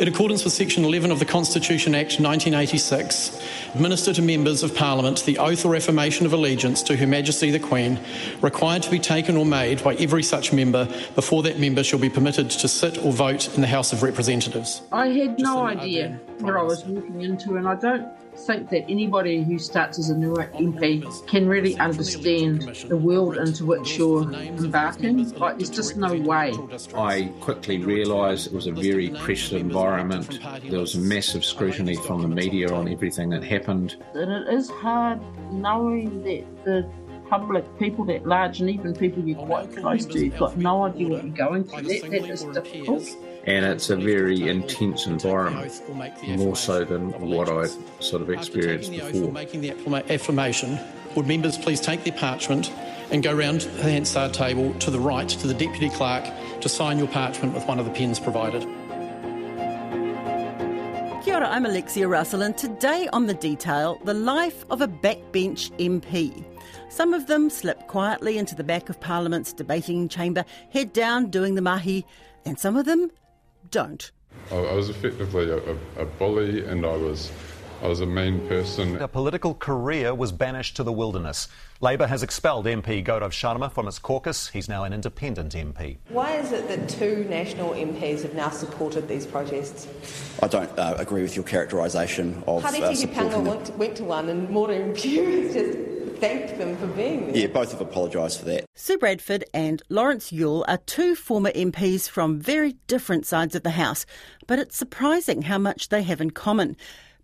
[0.00, 3.38] In accordance with Section 11 of the Constitution Act 1986,
[3.74, 7.60] administer to members of Parliament the oath or affirmation of allegiance to Her Majesty the
[7.60, 8.00] Queen,
[8.40, 12.08] required to be taken or made by every such member before that member shall be
[12.08, 14.80] permitted to sit or vote in the House of Representatives.
[14.90, 18.08] I had no idea what I was walking into, and I don't
[18.46, 23.64] think that anybody who starts as a new MP can really understand the world into
[23.64, 25.30] which you're embarking.
[25.38, 26.52] Like, there's just no way.
[26.94, 30.40] I quickly realised it was a very pressured environment.
[30.68, 33.96] There was massive scrutiny from the media on everything that happened.
[34.14, 35.20] And it is hard
[35.52, 36.90] knowing that the
[37.30, 41.08] public, people that large, and even people you're quite close to, you've got no idea
[41.08, 41.82] what you're going through.
[41.82, 45.72] That, that is difficult and it's a very intense environment,
[46.36, 49.32] more so than what I've sort of experienced before.
[49.32, 49.70] Making the
[50.12, 50.78] affirmation,
[51.16, 52.70] would members please take their parchment
[53.10, 56.98] and go round the Hansard table to the right to the Deputy Clerk to sign
[56.98, 58.62] your parchment with one of the pens provided.
[61.24, 65.70] Kia ora, I'm Alexia Russell, and today on The Detail, the life of a backbench
[65.78, 66.44] MP.
[66.90, 71.54] Some of them slip quietly into the back of Parliament's debating chamber, head down doing
[71.54, 72.04] the mahi,
[72.44, 73.12] and some of them
[73.70, 74.10] don't.
[74.50, 77.30] I was effectively a, a, a bully and I was
[77.82, 79.00] I was a mean person.
[79.00, 81.48] A political career was banished to the wilderness.
[81.80, 84.48] Labour has expelled MP Gaurav Sharma from its caucus.
[84.48, 85.96] He's now an independent MP.
[86.10, 89.88] Why is it that two national MPs have now supported these protests?
[90.42, 94.28] I don't uh, agree with your characterisation of Harete uh, supporting went, went to one
[94.28, 95.89] and Maureen Pugh has just
[96.20, 97.36] thanked them for being there.
[97.36, 98.64] Yeah, both have apologised for that.
[98.74, 103.70] Sue Bradford and Lawrence Yule are two former MPs from very different sides of the
[103.70, 104.06] House,
[104.46, 106.76] but it's surprising how much they have in common.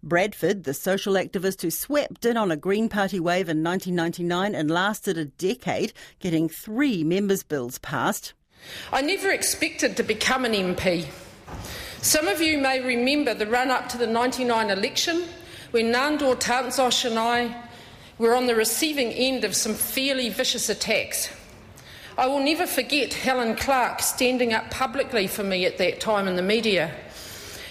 [0.03, 4.71] Bradford, the social activist who swept in on a Green Party wave in 1999 and
[4.71, 8.33] lasted a decade, getting three members' bills passed.
[8.93, 11.07] I never expected to become an MP.
[12.03, 15.25] Some of you may remember the run up to the 99 election
[15.73, 17.63] when Nandor Tanczos and I
[18.19, 21.29] were on the receiving end of some fairly vicious attacks.
[22.19, 26.37] I will never forget Helen Clark standing up publicly for me at that time in
[26.37, 26.95] the media,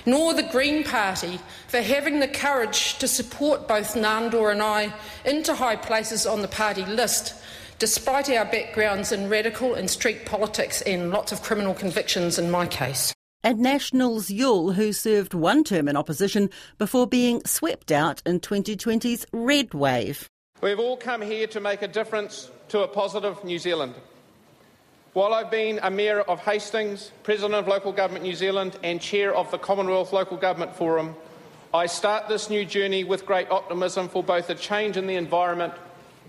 [0.06, 4.94] nor the Green Party for having the courage to support both Nandor and I
[5.25, 7.34] into high places on the party list,
[7.80, 12.68] despite our backgrounds in radical and street politics and lots of criminal convictions in my
[12.68, 13.16] case.
[13.44, 19.25] And Nationals Yule, who served one term in opposition before being swept out in 2020's
[19.34, 20.30] red wave.
[20.62, 23.94] We've all come here to make a difference to a positive New Zealand.
[25.12, 29.36] While I've been a Mayor of Hastings, President of Local Government New Zealand, and Chair
[29.36, 31.14] of the Commonwealth Local Government Forum,
[31.74, 35.74] I start this new journey with great optimism for both a change in the environment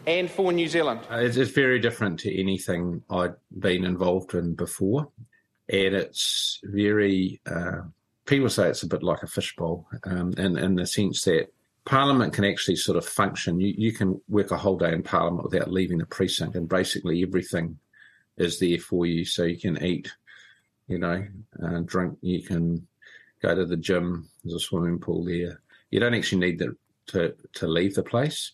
[0.09, 1.01] and for New Zealand.
[1.09, 5.09] Uh, it's, very different to anything I'd been involved in before,
[5.69, 7.41] and it's very.
[7.47, 7.83] Uh,
[8.27, 11.47] people say it's a bit like a fishbowl, um, in, in the sense that
[11.87, 13.61] Parliament can actually sort of function.
[13.61, 17.23] You, you can work a whole day in Parliament without leaving the precinct, and basically
[17.23, 17.79] everything
[18.37, 19.25] is there for you.
[19.25, 20.13] So you can eat,
[20.89, 21.25] you know,
[21.63, 22.19] uh, drink.
[22.21, 22.87] You can
[23.41, 24.29] go to the gym.
[24.43, 25.61] There's a swimming pool there.
[25.91, 26.77] You don't actually need the,
[27.09, 28.53] to to leave the place,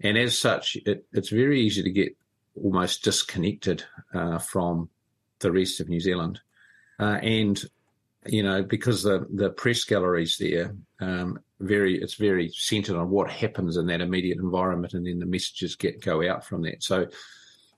[0.00, 2.14] and as such, it, it's very easy to get
[2.62, 4.90] almost disconnected uh, from
[5.38, 6.40] the rest of New Zealand,
[7.00, 7.64] uh, and
[8.26, 13.30] you know because the the press galleries there um, very it's very centered on what
[13.30, 17.06] happens in that immediate environment and then the messages get go out from that so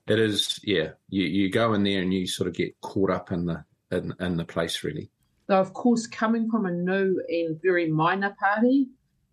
[0.07, 3.31] it is yeah you, you go in there and you sort of get caught up
[3.31, 5.09] in the in, in the place really
[5.47, 8.89] now of course coming from a new and very minor party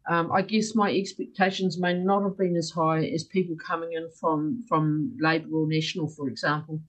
[0.08, 4.08] um, I guess my expectations may not have been as high as people coming in
[4.20, 6.80] from from Labour or National, for example.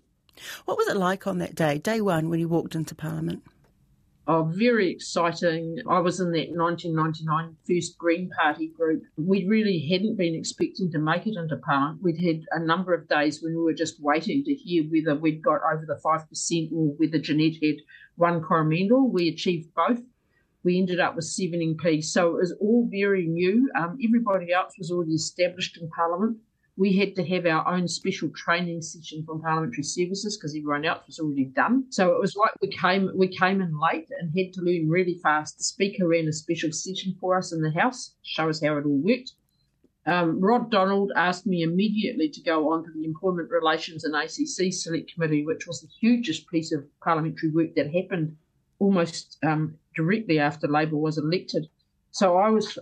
[0.65, 3.43] What was it like on that day, day one, when you walked into Parliament?
[4.29, 5.77] Oh, very exciting.
[5.89, 9.03] I was in that 1999 first Green Party group.
[9.15, 12.03] We really hadn't been expecting to make it into Parliament.
[12.03, 15.41] We'd had a number of days when we were just waiting to hear whether we'd
[15.41, 17.75] got over the 5% or whether Jeanette had
[18.17, 19.09] won Coromandel.
[19.09, 20.01] We achieved both.
[20.61, 22.05] We ended up with 7 MPs.
[22.05, 23.71] So it was all very new.
[23.79, 26.37] Um, everybody else was already established in Parliament
[26.77, 31.01] we had to have our own special training session from parliamentary services because everyone else
[31.07, 31.85] was already done.
[31.89, 35.19] So it was like we came we came in late and had to learn really
[35.23, 35.57] fast.
[35.57, 38.85] The speaker ran a special session for us in the house, show us how it
[38.85, 39.33] all worked.
[40.05, 44.71] Um, Rod Donald asked me immediately to go on to the Employment Relations and ACC
[44.71, 48.37] Select Committee, which was the hugest piece of parliamentary work that happened
[48.79, 51.67] almost um, directly after Labour was elected.
[52.11, 52.77] So I was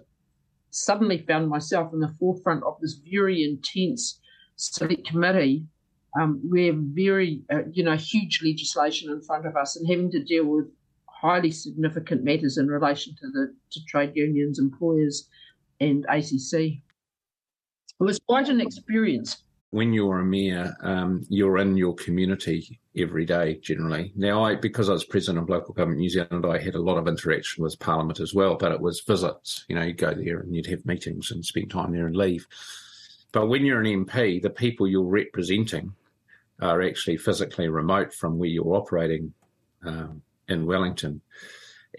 [0.75, 4.19] suddenly found myself in the forefront of this very intense
[4.57, 5.65] select committee
[6.19, 10.23] um, where very, uh, you know, huge legislation in front of us and having to
[10.23, 10.65] deal with
[11.07, 15.29] highly significant matters in relation to the to trade unions, employers,
[15.79, 16.53] and ACC.
[16.53, 16.81] It
[17.99, 19.43] was quite an experience.
[19.75, 24.13] When you're a mayor, um, you're in your community every day generally.
[24.15, 26.97] Now, I because I was president of local government New Zealand, I had a lot
[26.97, 29.65] of interaction with Parliament as well, but it was visits.
[29.67, 32.47] You know, you'd go there and you'd have meetings and spend time there and leave.
[33.33, 35.93] But when you're an MP, the people you're representing
[36.61, 39.33] are actually physically remote from where you're operating
[39.85, 41.19] um, in Wellington.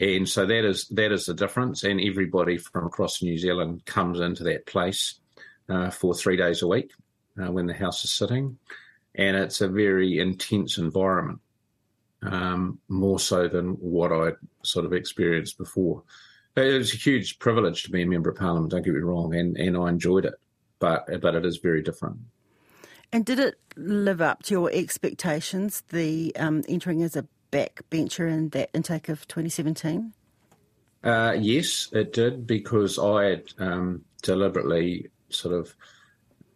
[0.01, 1.85] And so that is that is the difference.
[1.85, 5.21] And everybody from across New Zealand comes into that place
[5.69, 6.91] uh, for three days a week
[7.41, 8.59] uh, when the House is sitting,
[9.15, 11.41] and it's a very intense environment,
[12.23, 16.03] um, more so than what I'd sort of experienced before.
[16.57, 18.71] It was a huge privilege to be a member of Parliament.
[18.71, 20.35] Don't get me wrong, and, and I enjoyed it,
[20.79, 22.19] but but it is very different.
[23.13, 25.83] And did it live up to your expectations?
[25.91, 30.13] The um, entering as a backbencher in that intake of 2017?
[31.05, 35.75] Uh, yes, it did because I had um, deliberately sort of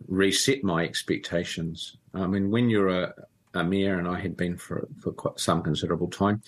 [0.09, 1.97] reset my expectations.
[2.15, 3.15] I mean, when you're a,
[3.55, 6.43] a mayor, and I had been for for quite some considerable time,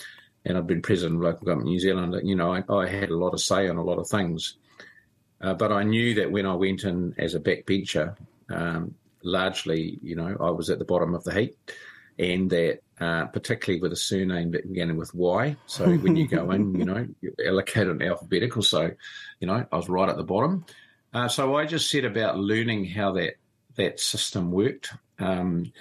[0.44, 2.14] and I've been president of local government New Zealand.
[2.24, 4.56] You know, I, I had a lot of say on a lot of things,
[5.40, 8.16] uh, but I knew that when I went in as a backbencher,
[8.48, 11.56] um, largely, you know, I was at the bottom of the heap,
[12.18, 15.56] and that uh, particularly with a surname beginning with Y.
[15.66, 18.62] So when you go in, you know, you allocate an alphabetical.
[18.62, 18.92] So,
[19.40, 20.64] you know, I was right at the bottom.
[21.12, 23.34] Uh, so I just set about learning how that
[23.76, 24.92] that system worked.
[25.18, 25.72] Um,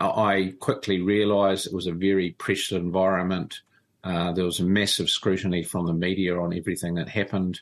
[0.00, 3.60] I quickly realised it was a very pressured environment.
[4.02, 7.60] Uh, there was a massive scrutiny from the media on everything that happened,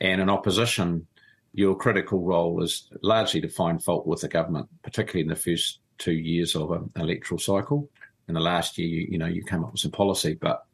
[0.00, 1.06] and in opposition,
[1.54, 5.78] your critical role is largely to find fault with the government, particularly in the first
[5.98, 7.88] two years of an electoral cycle.
[8.28, 10.64] In the last year, you, you know, you came up with some policy, but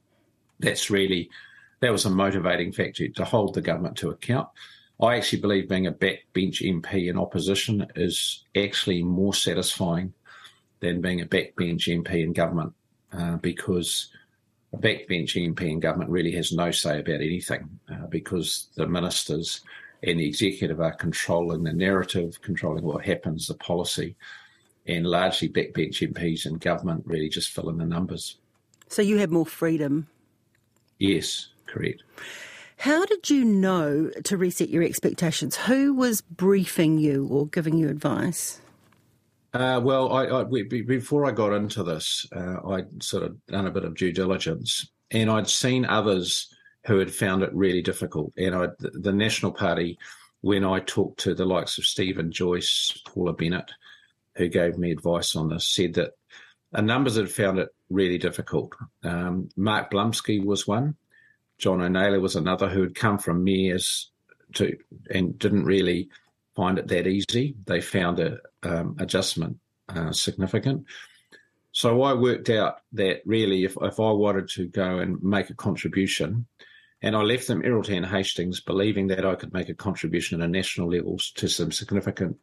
[0.58, 1.30] that's really
[1.80, 4.48] that was a motivating factor to hold the government to account.
[5.00, 10.14] I actually believe being a backbench MP in opposition is actually more satisfying
[10.80, 12.72] than being a backbench MP in government
[13.12, 14.08] uh, because
[14.72, 19.60] a backbench MP in government really has no say about anything uh, because the ministers
[20.02, 24.16] and the executive are controlling the narrative, controlling what happens, the policy,
[24.86, 28.36] and largely backbench MPs in government really just fill in the numbers.
[28.88, 30.06] So you have more freedom?
[30.98, 32.02] Yes, correct.
[32.78, 35.56] How did you know to reset your expectations?
[35.56, 38.60] Who was briefing you or giving you advice?
[39.54, 43.70] Uh, well, I, I, before I got into this, uh, I'd sort of done a
[43.70, 48.32] bit of due diligence, and I'd seen others who had found it really difficult.
[48.36, 49.98] And I, the National Party,
[50.42, 53.70] when I talked to the likes of Steven Joyce, Paula Bennett,
[54.34, 56.12] who gave me advice on this, said that
[56.72, 58.74] a numbers had found it really difficult.
[59.02, 60.96] Um, Mark Blumsky was one.
[61.60, 64.10] Jono Naylor was another who had come from mayors
[64.54, 64.76] to
[65.10, 66.08] and didn't really
[66.54, 67.54] find it that easy.
[67.64, 69.58] They found the um, adjustment
[69.88, 70.84] uh, significant.
[71.72, 75.54] So I worked out that really, if, if I wanted to go and make a
[75.54, 76.46] contribution,
[77.02, 80.50] and I left them and Hastings believing that I could make a contribution at a
[80.50, 82.38] national level to some significant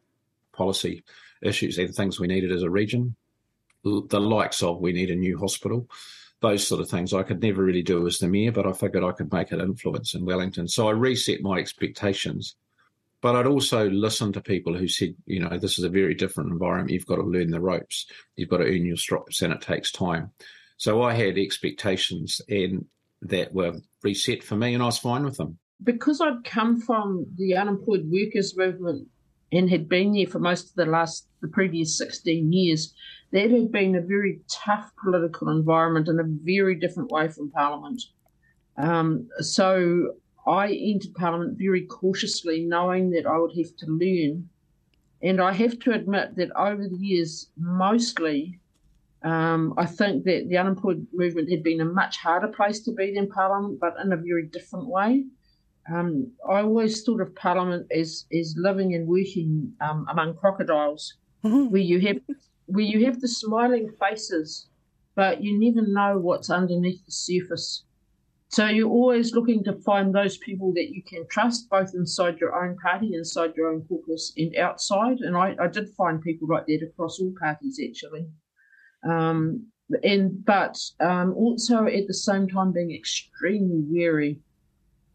[0.52, 1.02] policy
[1.42, 3.16] issues and things we needed as a region,
[3.82, 5.88] the likes of we need a new hospital,
[6.44, 9.02] those sort of things I could never really do as the mayor, but I figured
[9.02, 10.68] I could make an influence in Wellington.
[10.68, 12.54] So I reset my expectations
[13.24, 16.52] but I'd also listen to people who said, you know, this is a very different
[16.52, 16.90] environment.
[16.90, 18.04] You've got to learn the ropes.
[18.36, 20.30] You've got to earn your stripes, and it takes time.
[20.76, 22.84] So I had expectations, and
[23.22, 25.56] that were reset for me, and I was fine with them.
[25.82, 29.08] Because I'd come from the unemployed workers movement
[29.54, 32.92] and had been there for most of the last, the previous 16 years,
[33.32, 38.02] that had been a very tough political environment in a very different way from Parliament.
[38.76, 40.14] Um, so
[40.46, 44.48] I entered Parliament very cautiously, knowing that I would have to learn.
[45.22, 48.60] And I have to admit that over the years, mostly,
[49.22, 53.14] um, I think that the unemployed movement had been a much harder place to be
[53.14, 55.24] than Parliament, but in a very different way.
[55.92, 61.14] Um, I always thought of Parliament as as living and working um, among crocodiles,
[61.44, 61.66] mm-hmm.
[61.70, 62.18] where you have
[62.66, 64.68] where you have the smiling faces,
[65.14, 67.84] but you never know what's underneath the surface.
[68.48, 72.54] So you're always looking to find those people that you can trust, both inside your
[72.54, 75.18] own party, inside your own caucus, and outside.
[75.18, 78.28] And I, I did find people like that across all parties, actually.
[79.04, 79.66] Um,
[80.02, 84.40] and but um, also at the same time being extremely wary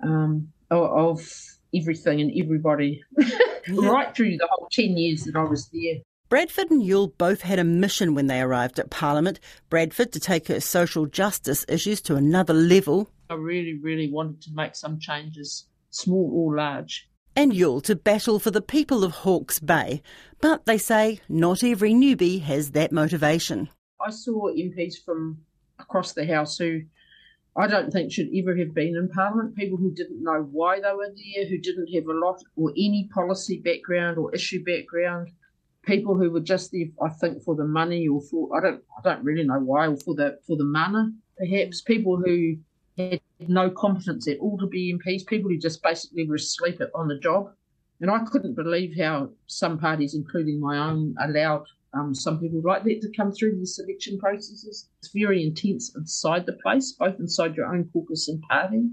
[0.04, 1.46] um, of, of,
[1.76, 3.04] everything and everybody,
[3.70, 6.02] right through the whole ten years that I was there.
[6.30, 9.40] Bradford and Yule both had a mission when they arrived at Parliament.
[9.70, 14.54] Bradford to take her social justice issues to another level I really, really wanted to
[14.54, 17.08] make some changes, small or large.
[17.36, 20.02] And Yule to battle for the people of Hawke's Bay.
[20.42, 23.70] But they say not every newbie has that motivation.
[24.04, 25.42] I saw MPs from
[25.78, 26.82] across the House who
[27.58, 29.56] I don't think should ever have been in Parliament.
[29.56, 33.10] People who didn't know why they were there, who didn't have a lot or any
[33.14, 35.30] policy background or issue background.
[35.84, 39.02] People who were just there, I think, for the money or for I don't I
[39.02, 41.82] don't really know why or for the for the mana perhaps.
[41.82, 41.86] Mm.
[41.86, 42.58] People who
[42.98, 45.26] had no competence at all to be MPs.
[45.26, 47.52] People who just basically were asleep on the job.
[48.02, 52.84] And I couldn't believe how some parties, including my own, allowed um, some people like
[52.84, 54.90] that to come through the selection processes.
[55.00, 58.90] It's very intense inside the place, both inside your own caucus and party,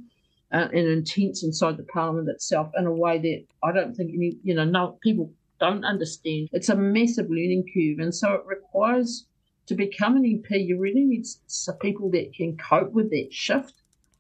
[0.53, 4.39] uh, and intense inside the parliament itself in a way that I don't think any,
[4.43, 6.49] you know, no people don't understand.
[6.53, 9.27] It's a massive learning curve, and so it requires
[9.67, 10.67] to become an MP.
[10.67, 13.75] You really need some people that can cope with that shift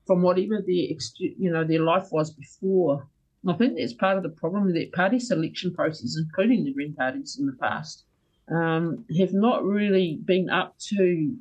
[0.07, 3.09] from whatever their, you know, their life was before.
[3.49, 6.95] I think that's part of the problem with that party selection process, including the Green
[6.95, 8.06] parties in the past
[8.51, 11.37] um, have not really been up to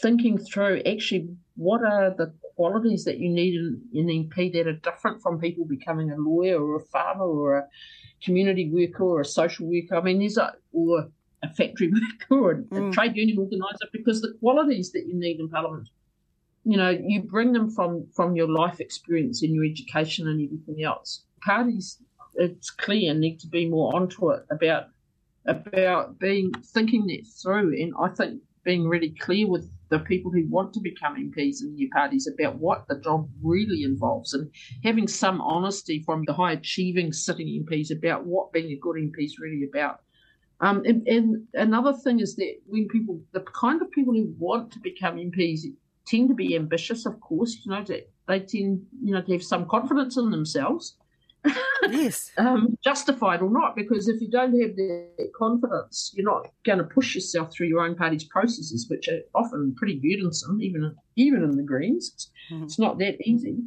[0.00, 4.74] thinking through actually what are the qualities that you need in an MP that are
[4.74, 7.66] different from people becoming a lawyer or a farmer or a
[8.22, 9.96] community worker or a social worker.
[9.96, 11.08] I mean, there's a or
[11.42, 12.90] a factory worker or a, mm.
[12.90, 15.88] a trade union organizer because the qualities that you need in Parliament,
[16.64, 20.84] you know, you bring them from from your life experience and your education and everything
[20.84, 21.24] else.
[21.42, 21.98] Parties,
[22.34, 24.88] it's clear, need to be more onto it about
[25.46, 30.46] about being thinking that through, and I think being really clear with the people who
[30.48, 34.50] want to become MPs in new parties about what the job really involves, and
[34.84, 39.24] having some honesty from the high achieving sitting MPs about what being a good MP
[39.24, 40.00] is really about.
[40.60, 44.70] Um, and, and, another thing is that when people, the kind of people who want
[44.72, 45.60] to become MPs
[46.06, 49.42] tend to be ambitious, of course, you know, that they tend, you know, to have
[49.42, 50.96] some confidence in themselves
[51.92, 52.30] yes.
[52.38, 56.84] um, justified or not, because if you don't have that confidence, you're not going to
[56.84, 61.56] push yourself through your own party's processes, which are often pretty burdensome, even even in
[61.56, 62.10] the Greens.
[62.14, 62.64] It's, mm-hmm.
[62.64, 63.58] it's not that easy.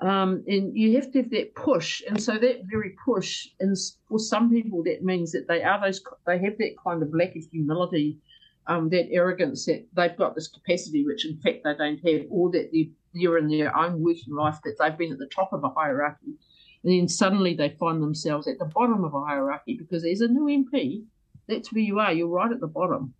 [0.00, 3.74] Um, and you have to have that push, and so that very push, and
[4.08, 7.34] for some people, that means that they are those, they have that kind of lack
[7.34, 8.18] of humility,
[8.66, 12.50] um, that arrogance that they've got this capacity, which in fact they don't have, or
[12.50, 12.84] that they're,
[13.14, 16.34] they're in their own working life, that they've been at the top of a hierarchy,
[16.82, 20.28] and then suddenly they find themselves at the bottom of a hierarchy because as a
[20.28, 21.04] new MP,
[21.48, 22.12] that's where you are.
[22.12, 23.14] You're right at the bottom.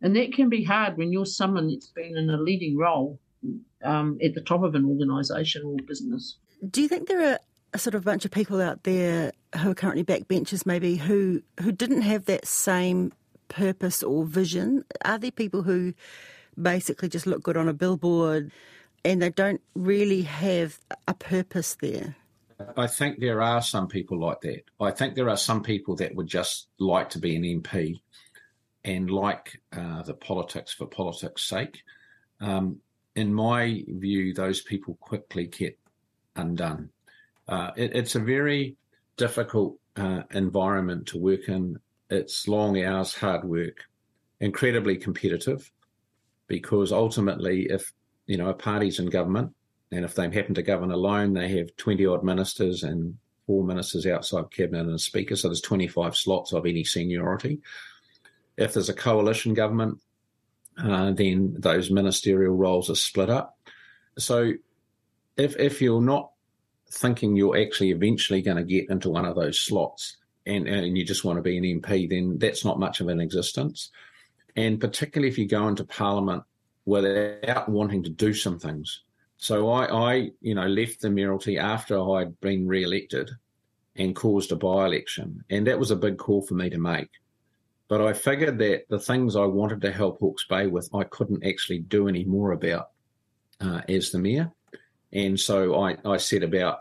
[0.00, 3.18] And that can be hard when you're someone that's been in a leading role
[3.82, 6.36] um, at the top of an organisation or business.
[6.68, 7.38] Do you think there are
[7.74, 11.72] a sort of bunch of people out there who are currently backbenchers, maybe who who
[11.72, 13.12] didn't have that same
[13.48, 14.84] purpose or vision?
[15.04, 15.94] Are there people who
[16.60, 18.52] basically just look good on a billboard
[19.04, 22.16] and they don't really have a purpose there?
[22.76, 24.64] I think there are some people like that.
[24.80, 28.00] I think there are some people that would just like to be an MP
[28.84, 31.82] and like uh, the politics for politics' sake.
[32.40, 32.80] Um,
[33.14, 35.78] in my view, those people quickly get
[36.34, 36.90] undone.
[37.46, 38.76] Uh, it, it's a very
[39.16, 41.78] difficult uh, environment to work in.
[42.10, 43.84] It's long hours, hard work,
[44.40, 45.70] incredibly competitive,
[46.46, 47.92] because ultimately, if
[48.26, 49.54] you know a party's in government,
[49.92, 54.06] and if they happen to govern alone, they have 20 odd ministers and four ministers
[54.06, 55.36] outside cabinet and a speaker.
[55.36, 57.60] So there's 25 slots of any seniority.
[58.56, 60.00] If there's a coalition government,
[60.82, 63.58] uh, then those ministerial roles are split up.
[64.16, 64.52] So
[65.36, 66.30] if if you're not
[66.90, 71.04] thinking you're actually eventually going to get into one of those slots and, and you
[71.04, 73.90] just want to be an MP, then that's not much of an existence.
[74.56, 76.44] And particularly if you go into Parliament
[76.84, 79.02] without wanting to do some things,
[79.42, 83.28] so I, I, you know, left the mayoralty after I'd been re-elected
[83.96, 87.10] and caused a by-election, and that was a big call for me to make.
[87.88, 91.44] But I figured that the things I wanted to help Hawke's Bay with, I couldn't
[91.44, 92.90] actually do any more about
[93.60, 94.52] uh, as the mayor,
[95.12, 96.78] and so I, I set about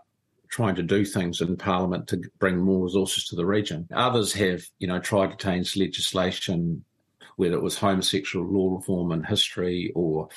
[0.49, 3.87] trying to do things in Parliament to bring more resources to the region.
[3.91, 6.85] Others have, you know, tried to change legislation,
[7.35, 10.29] whether it was homosexual law reform in history or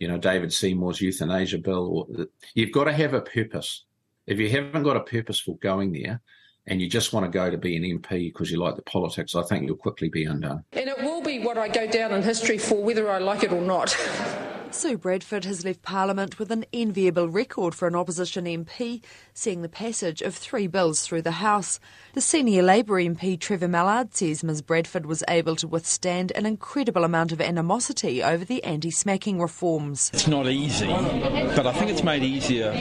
[0.00, 2.08] you know, David Seymour's euthanasia bill.
[2.08, 3.84] Or, You've got to have a purpose.
[4.26, 6.20] If you haven't got a purpose for going there,
[6.66, 9.34] and you just want to go to be an MP because you like the politics,
[9.34, 10.64] I think you'll quickly be undone.
[10.72, 13.52] And it will be what I go down in history for, whether I like it
[13.52, 13.96] or not.
[14.72, 19.02] Sue Bradford has left Parliament with an enviable record for an opposition MP,
[19.34, 21.80] seeing the passage of three bills through the House.
[22.12, 27.02] The senior Labour MP Trevor Mallard says Ms Bradford was able to withstand an incredible
[27.02, 30.08] amount of animosity over the anti-smacking reforms.
[30.14, 32.72] It's not easy, but I think it's made easier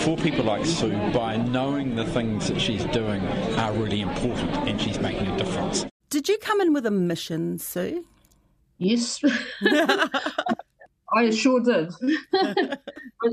[0.00, 3.24] for people like Sue by knowing the things that she's doing
[3.56, 5.86] are really important and she's making a difference.
[6.10, 8.04] Did you come in with a mission, Sue?
[8.76, 9.22] Yes.
[11.14, 11.92] I sure did.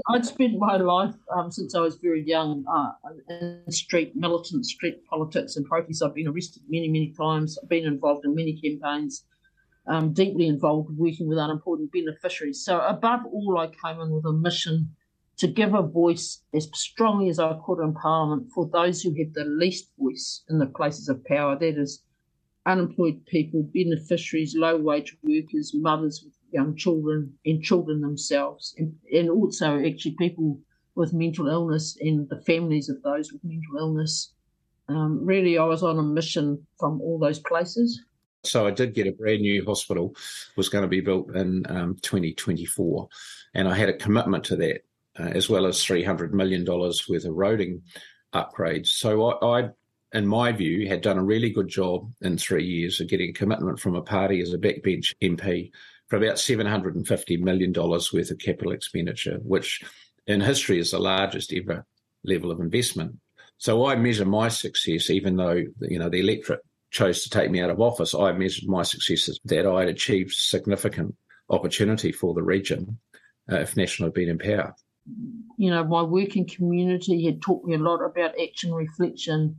[0.10, 2.92] I'd spent my life um, since I was very young uh,
[3.30, 6.02] in street, militant street politics and protests.
[6.02, 7.58] I've been arrested many, many times.
[7.62, 9.24] I've been involved in many campaigns,
[9.88, 12.64] um, deeply involved working with unimportant beneficiaries.
[12.64, 14.96] So, above all, I came in with a mission
[15.38, 19.34] to give a voice as strongly as I could in Parliament for those who have
[19.34, 21.58] the least voice in the places of power.
[21.58, 22.04] That is,
[22.66, 29.30] unemployed people, beneficiaries, low wage workers, mothers with young children and children themselves, and, and
[29.30, 30.60] also actually people
[30.96, 34.34] with mental illness and the families of those with mental illness.
[34.88, 38.02] Um, really, I was on a mission from all those places.
[38.44, 40.16] So I did get a brand new hospital,
[40.56, 43.08] was going to be built in um, 2024,
[43.54, 44.82] and I had a commitment to that,
[45.20, 47.82] uh, as well as $300 million worth of roading
[48.34, 48.88] upgrades.
[48.88, 49.70] So I, I
[50.14, 53.80] in my view, had done a really good job in three years of getting commitment
[53.80, 55.72] from a party as a backbench MP
[56.10, 59.82] for about $750 million worth of capital expenditure, which
[60.28, 61.86] in history is the largest ever
[62.24, 63.16] level of investment.
[63.58, 66.62] So I measure my success, even though you know the electorate
[66.92, 68.16] chose to take me out of office.
[68.16, 71.16] I measured my success as that I had achieved significant
[71.50, 72.98] opportunity for the region
[73.52, 74.76] uh, if National had been in power.
[75.58, 79.58] You know, my working community had taught me a lot about action reflection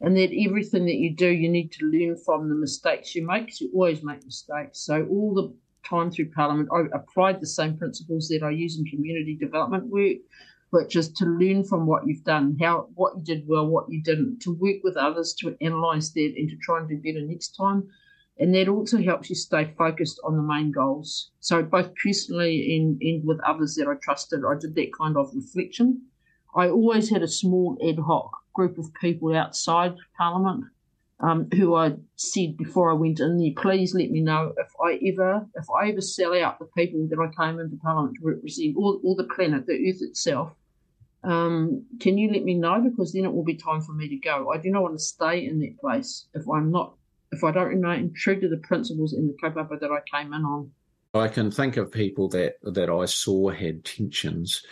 [0.00, 3.46] and that everything that you do, you need to learn from the mistakes you make
[3.46, 4.80] because you always make mistakes.
[4.80, 5.52] So all the
[5.84, 10.18] time through Parliament, I applied the same principles that I use in community development work,
[10.70, 14.02] which is to learn from what you've done, how what you did well, what you
[14.02, 17.56] didn't, to work with others to analyse that and to try and do better next
[17.56, 17.88] time.
[18.38, 21.32] And that also helps you stay focused on the main goals.
[21.40, 25.30] So both personally and, and with others that I trusted, I did that kind of
[25.34, 26.02] reflection.
[26.54, 30.64] I always had a small ad hoc group of people outside Parliament
[31.20, 35.00] um, who I said before I went in there, please let me know if I
[35.06, 38.76] ever if I ever sell out the people that I came into Parliament to represent,
[38.76, 40.52] or, or the planet, the Earth itself.
[41.24, 44.16] Um, can you let me know because then it will be time for me to
[44.16, 44.52] go.
[44.52, 46.94] I do not want to stay in that place if I'm not
[47.32, 50.44] if I don't remain true to the principles in the kaupapa that I came in
[50.44, 50.70] on.
[51.14, 54.62] I can think of people that that I saw had tensions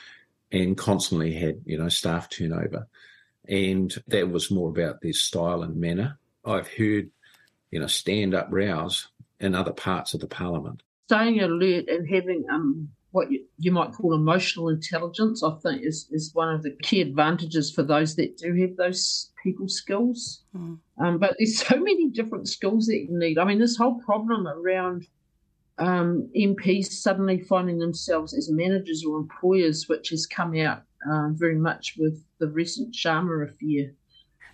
[0.52, 2.86] and constantly had you know staff turnover,
[3.48, 7.10] and that was more about their style and manner I've heard,
[7.70, 9.08] you know, stand up rows
[9.40, 10.82] in other parts of the parliament.
[11.08, 16.08] Staying alert and having um, what you, you, might call emotional intelligence, I think, is,
[16.10, 20.42] is one of the key advantages for those that do have those people skills.
[20.56, 20.78] Mm.
[20.98, 23.38] Um, but there's so many different skills that you need.
[23.38, 25.06] I mean, this whole problem around
[25.78, 31.56] um, MPs suddenly finding themselves as managers or employers, which has come out uh, very
[31.56, 33.92] much with the recent Sharma affair.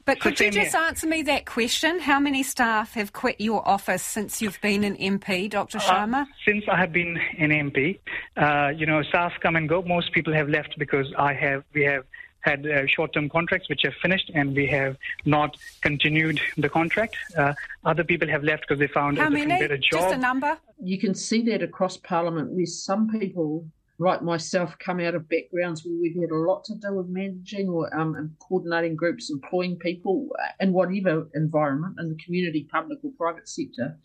[0.04, 2.00] But could you just answer me that question?
[2.00, 5.78] How many staff have quit your office since you've been an MP, Dr.
[5.78, 6.22] Uh, Sharma?
[6.22, 8.00] Uh, since I have been an MP,
[8.36, 9.82] uh, you know, staff come and go.
[9.82, 12.04] Most people have left because I have, we have
[12.40, 17.16] had uh, short-term contracts which have finished and we have not continued the contract.
[17.36, 19.58] Uh, other people have left because they found How a many?
[19.58, 20.00] better job.
[20.00, 20.58] Just a number?
[20.82, 23.66] You can see that across Parliament where some people
[24.02, 27.68] like myself, come out of backgrounds where we've had a lot to do with managing
[27.68, 30.28] or um, and coordinating groups, employing people
[30.60, 33.96] in whatever environment, in the community, public or private sector.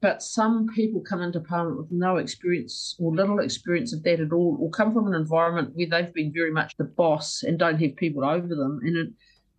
[0.00, 4.32] But some people come into Parliament with no experience or little experience of that at
[4.32, 7.80] all, or come from an environment where they've been very much the boss and don't
[7.80, 8.80] have people over them.
[8.82, 9.08] And it,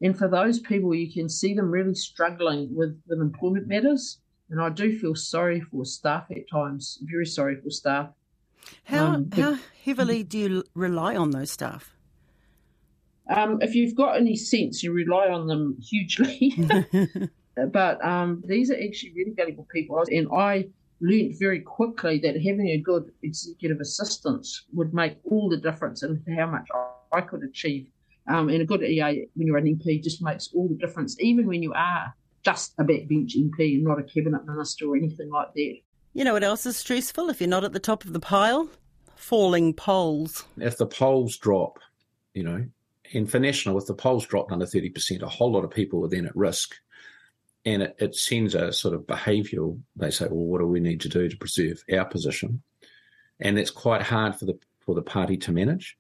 [0.02, 4.20] and for those people, you can see them really struggling with, with employment matters.
[4.50, 8.10] And I do feel sorry for staff at times, very sorry for staff.
[8.86, 11.94] How um, how heavily do you rely on those staff?
[13.30, 16.56] Um, if you've got any sense, you rely on them hugely.
[17.72, 20.70] but um, these are actually really valuable people, and I
[21.02, 26.24] learned very quickly that having a good executive assistant would make all the difference in
[26.38, 26.68] how much
[27.12, 27.88] I could achieve.
[28.28, 31.48] Um, and a good EA when you're an MP just makes all the difference, even
[31.48, 35.54] when you are just a backbench MP and not a cabinet minister or anything like
[35.54, 35.76] that.
[36.18, 38.68] You know what else is stressful if you're not at the top of the pile?
[39.16, 40.46] Falling polls.
[40.58, 41.78] If the polls drop,
[42.34, 42.66] you know,
[43.14, 46.10] and for National, if the polls dropped under 30%, a whole lot of people are
[46.10, 46.74] then at risk.
[47.66, 51.02] And it, it sends a sort of behavioural, they say, well, what do we need
[51.02, 52.64] to do to preserve our position?
[53.40, 55.98] and it's quite hard for the for the party to manage.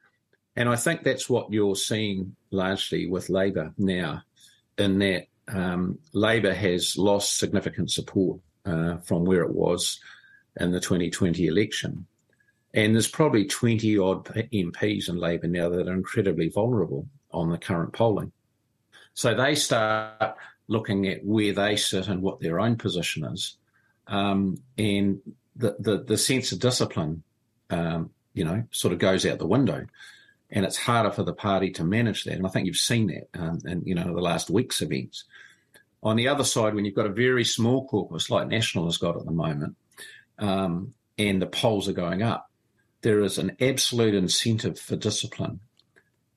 [0.55, 4.23] And I think that's what you're seeing largely with Labour now,
[4.79, 9.99] in that um, Labour has lost significant support uh, from where it was
[10.59, 12.05] in the 2020 election.
[12.73, 17.57] And there's probably 20 odd MPs in Labour now that are incredibly vulnerable on the
[17.57, 18.31] current polling.
[19.13, 23.57] So they start looking at where they sit and what their own position is.
[24.05, 25.19] Um, and
[25.55, 27.23] the, the, the, sense of discipline,
[27.69, 29.85] um, you know, sort of goes out the window.
[30.49, 32.35] And it's harder for the party to manage that.
[32.35, 35.25] And I think you've seen that um, in, you know, the last week's events.
[36.03, 39.17] On the other side, when you've got a very small corpus like National has got
[39.17, 39.75] at the moment,
[40.39, 42.49] um, and the polls are going up,
[43.01, 45.59] there is an absolute incentive for discipline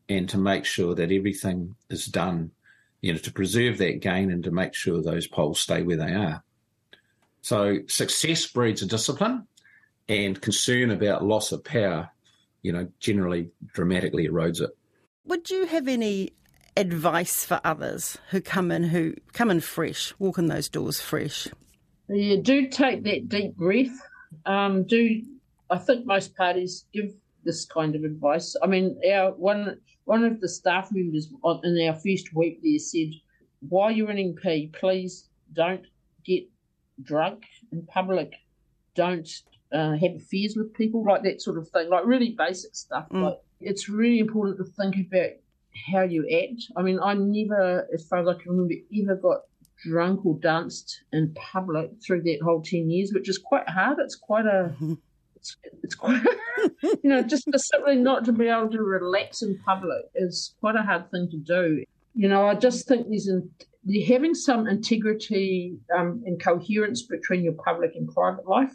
[0.09, 2.51] and to make sure that everything is done,
[3.01, 6.13] you know, to preserve that gain and to make sure those polls stay where they
[6.13, 6.43] are.
[7.43, 9.47] So success breeds a discipline,
[10.11, 12.11] and concern about loss of power,
[12.63, 14.71] you know, generally dramatically erodes it.
[15.25, 16.33] Would you have any
[16.77, 21.49] advice for others who come in who come in fresh, walk in those doors fresh?
[22.09, 23.97] Yeah, do take that deep breath.
[24.47, 25.23] Um, do
[25.71, 27.13] I think most parties give
[27.45, 28.57] this kind of advice.
[28.63, 31.29] I mean, our one one of the staff members
[31.65, 33.11] in our first week there said,
[33.69, 35.87] "While you're an MP, please don't
[36.25, 36.45] get
[37.03, 38.35] drunk in public.
[38.95, 39.29] Don't
[39.73, 43.09] uh, have affairs with people, like that sort of thing, like really basic stuff.
[43.11, 43.23] Mm.
[43.23, 45.31] Like it's really important to think about
[45.91, 46.65] how you act.
[46.77, 49.41] I mean, I never, as far as I can remember, ever got
[49.83, 53.99] drunk or danced in public through that whole 10 years, which is quite hard.
[53.99, 54.75] It's quite a,
[55.37, 56.23] it's, it's quite,
[56.83, 60.83] you know, just simply not to be able to relax in public is quite a
[60.83, 61.85] hard thing to do.
[62.15, 63.51] You know, I just think there's an,
[64.07, 68.75] having some integrity um, and coherence between your public and private life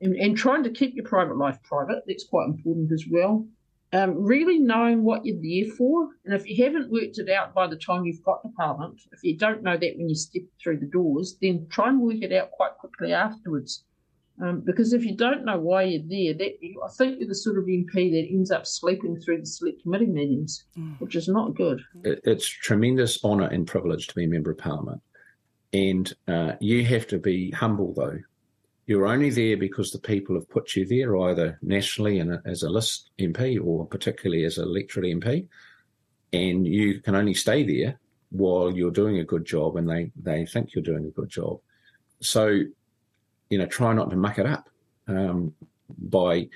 [0.00, 3.46] and, and trying to keep your private life private, that's quite important as well
[3.92, 6.08] um, really knowing what you're there for.
[6.24, 9.22] And if you haven't worked it out by the time you've got to Parliament, if
[9.22, 12.32] you don't know that when you step through the doors, then try and work it
[12.32, 13.84] out quite quickly afterwards.
[14.42, 17.56] Um, because if you don't know why you're there, that I think you're the sort
[17.56, 21.00] of MP that ends up sleeping through the select committee meetings, mm.
[21.00, 21.80] which is not good.
[22.04, 25.00] It's tremendous honour and privilege to be a member of Parliament,
[25.72, 28.18] and uh, you have to be humble though
[28.86, 32.70] you're only there because the people have put you there, either nationally and as a
[32.70, 35.46] list MP or particularly as an electorate MP.
[36.32, 37.98] And you can only stay there
[38.30, 41.58] while you're doing a good job and they, they think you're doing a good job.
[42.20, 42.60] So,
[43.50, 44.68] you know, try not to muck it up
[45.08, 45.52] um,
[45.98, 46.48] by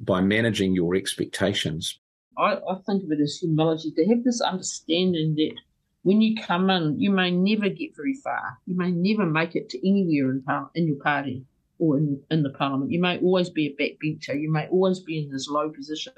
[0.00, 1.98] by managing your expectations.
[2.36, 5.54] I, I think of it as humility to have this understanding that
[6.02, 8.58] when you come in, you may never get very far.
[8.66, 10.44] You may never make it to anywhere in,
[10.76, 11.44] in your party
[11.78, 12.90] or in, in the parliament.
[12.90, 14.40] You may always be a backbencher.
[14.40, 16.12] You may always be in this low position.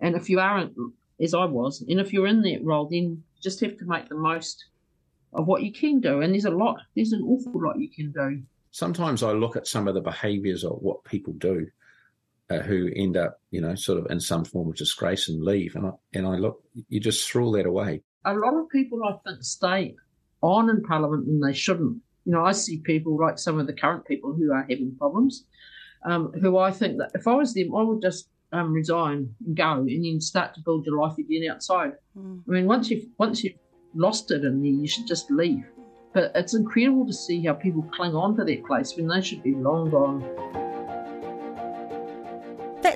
[0.00, 0.74] And if you aren't,
[1.20, 4.08] as I was, and if you're in that role, then you just have to make
[4.08, 4.66] the most
[5.32, 6.20] of what you can do.
[6.20, 8.42] And there's a lot, there's an awful lot you can do.
[8.70, 11.66] Sometimes I look at some of the behaviours of what people do
[12.50, 15.76] uh, who end up, you know, sort of in some form of disgrace and leave.
[15.76, 18.02] And I, and I look, you just throw that away.
[18.24, 19.94] A lot of people, I think, stay
[20.42, 23.72] on in Parliament and they shouldn't you know, I see people like some of the
[23.72, 25.44] current people who are having problems,
[26.04, 29.56] um, who I think that if I was them, I would just um, resign and
[29.56, 31.92] go, and then start to build your life again outside.
[32.18, 32.42] Mm.
[32.48, 33.58] I mean, once you've once you've
[33.94, 35.64] lost it in there, you should just leave.
[36.12, 39.42] But it's incredible to see how people cling on to that place when they should
[39.42, 40.65] be long gone.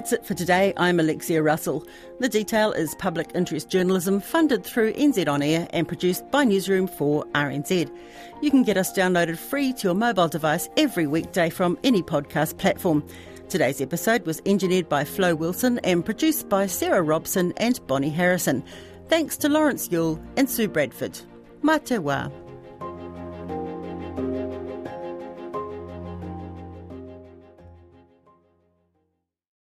[0.01, 0.73] That's it for today.
[0.79, 1.87] I'm Alexia Russell.
[2.21, 6.87] The detail is public interest journalism funded through NZ On Air and produced by Newsroom
[6.87, 7.95] for RNZ.
[8.41, 12.57] You can get us downloaded free to your mobile device every weekday from any podcast
[12.57, 13.07] platform.
[13.51, 18.65] Today's episode was engineered by Flo Wilson and produced by Sarah Robson and Bonnie Harrison.
[19.09, 21.21] Thanks to Lawrence Yule and Sue Bradford.
[21.63, 22.33] Mā te wā.